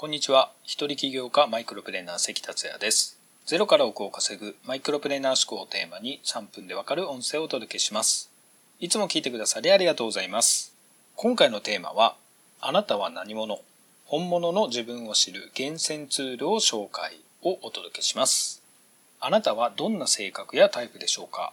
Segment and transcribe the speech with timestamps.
[0.00, 0.50] こんにちは。
[0.64, 3.18] 一人起業家マイクロプレーナー関達也です。
[3.44, 8.30] ゼロから億を稼ぐマイクロプレーナー思考をテーマに3分でわかる音声をお届けします。
[8.78, 10.74] いつも聞いてくださりありがとうございます。
[11.16, 12.16] 今回のテーマは、
[12.62, 13.60] あなたは何者？
[14.06, 18.62] 本物の自分を知る厳選ツールを紹介をお届けします。
[19.20, 21.52] あなたはどんな性格やタイプでしょうか？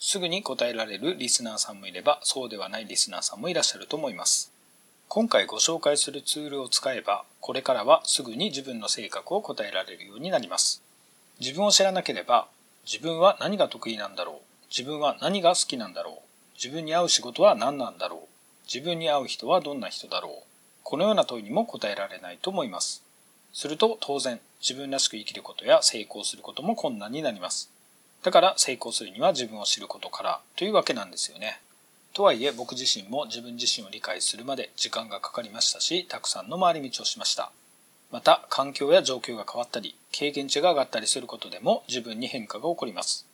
[0.00, 4.52] すぐに答えられるリスナーさんもいれば、そうではないリスナーさんもいらっしゃると思います。
[5.14, 10.82] 今回ご紹介するツールを使えば、これからはすぐに自分の性格を答えられるようになります。
[11.38, 12.48] 自分を知らなければ、
[12.84, 16.16] 自分は何が得意なんだろう自分は何が好きなんだろう
[16.56, 18.28] 自分に合う仕事は何なんだろう
[18.66, 20.32] 自分に合う人はどんな人だろう
[20.82, 23.04] このような問いにも答えられないと思います。
[23.52, 27.70] すると当然、自分らしく生きることや成功することも困難になります。
[28.24, 31.60] だから成功するには自分を知ることからというわけなんですよね。
[32.14, 37.50] とはいえ僕自身も自分自身を理解するまで時間がかかりましたし、たくさんの回り道をしました。
[38.12, 43.26] また環境や状況が変わったり、経験値が上がったりすることでも自分に変化が起こります。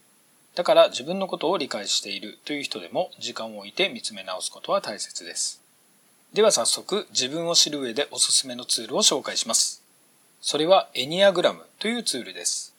[0.54, 5.62] だから自分のことを理解しているという人でも時間を置いて見つめ直すことは大切です。
[6.32, 9.82] では早速自分を知る上でおすすめのツールを紹介します。
[10.40, 12.74] それはエニアグラムというツールです。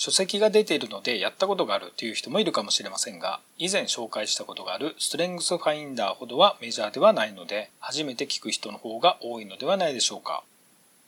[0.00, 10.44] 書籍が出ているのでやったことがあるという人もいるかもしれませんが、以前紹介したことがあるストレングスファインダーほどはメジャーではないので、初めて聞く人の方が多いのではないでしょうか。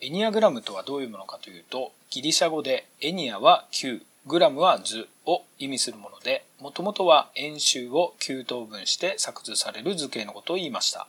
[0.01, 11.07] エニアグラムとはどういうものかというと、ギリシャ語でエニアは9、グラムは図を意味するもので、もともとは円周を9等分して作図される図形のことを言いました。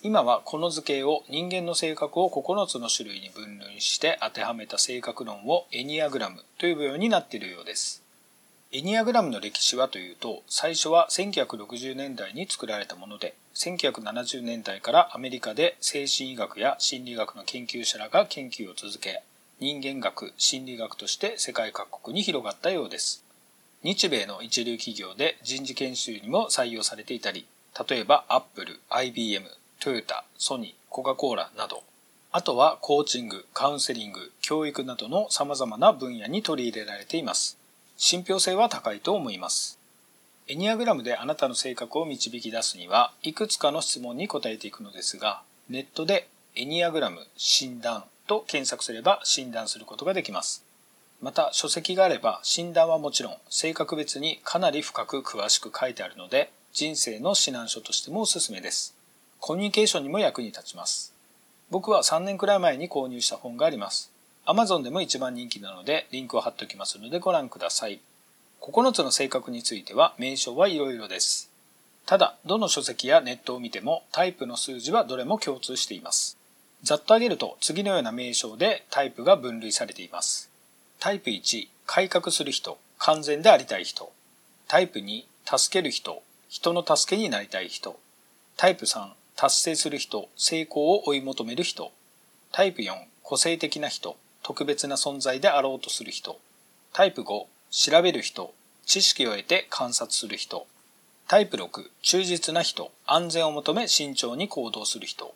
[0.00, 8.00] 今はこの図形を人間の性格を9つの種類に分類して当てはめた性格論をエニアグラムと呼ぶようになっているようです。
[8.70, 19.24] エニアグラムの歴史はというと、最初は1960年代に作られたもので、1970年代からアメリカで精神医学や心理学の研究者らが研究を続け、
[19.58, 23.24] 人間学、心理学として世界各国に広がったようです。
[23.82, 27.46] 日米の一流企業で人事研修にも採用されていたり、
[27.88, 29.44] 例えばアップル、IBM、
[29.80, 31.84] トヨタ、ソニー、コカ・コーラなど、
[32.32, 37.58] あとはコーチング、カウンセリング、教育などの様々な分野に取り入れられています。
[37.96, 39.78] 信憑性は高いと思います。
[40.48, 50.64] エニアグラムであなたの性格を導き出すには、いくつかの質問に答えていくのですが、ネットでエニアグラム診断と検索すれば診断することができます。
[51.20, 58.97] また書籍があれば診断はもちろん性格別にかなり深く詳しく書いてあるので人生の指南書としてもおすすめです。
[59.40, 61.14] コミュニケーションにも役に立ちます。
[61.70, 64.10] 僕は3年くらい前に購入した本があります。
[64.46, 68.00] Amazon でも一番人気なのでリンクを貼っておきますのでご覧ください。
[68.60, 71.50] 9つの性格については名称はいろいろです。
[72.06, 76.38] ただ、どの書籍やネットを見てもタイプの数字はどれも共通しています。
[76.82, 80.50] ざっと挙げると次のような名称でタイプが分類されています。
[80.98, 84.10] タイプ1、改革する人、完全でありたい人。
[84.66, 87.98] タイプ2、助ける人、人の助けになりたい人。
[88.56, 89.10] タイプ3、
[89.40, 91.92] 達成する人、成功を追い求める人。
[92.50, 96.40] タイプ4、個性的な人、特別な存在であろうとする人。
[96.92, 98.52] タイプ5、調べる人、
[98.84, 100.66] 知識を得て観察する人。
[101.28, 105.32] タイプ6、忠実な人、安全を求め慎重に行動する人。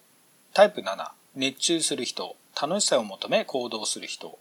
[0.53, 4.37] タイプ7、熱中する人、楽しさを求め行動する人。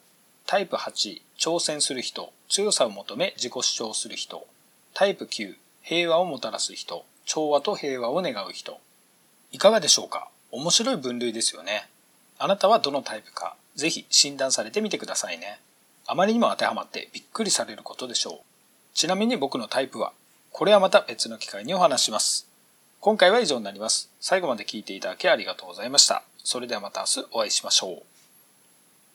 [0.47, 4.43] タイプ8、挑戦する人、強さを求め自己主張する人。
[4.95, 8.79] タイプ9、平和をもたらす人、調和と平和を願う人。
[9.51, 10.29] いかがでしょうか？
[10.51, 11.87] 面白い分類ですよね。
[12.39, 15.59] あなたはどのタイプか、ぜひ診断されてみてくださいね。
[16.07, 18.39] あまりにも当てはまってびっくりされることでしょう。
[18.93, 20.13] ちなみに僕のタイプは、
[20.51, 22.47] これはまた別の機会にお話します。
[22.99, 24.09] 今回は以上になります。
[24.19, 26.23] 最後まで聞いていただきありがとうございました。
[26.43, 28.03] それではまた明日お会いしましょう。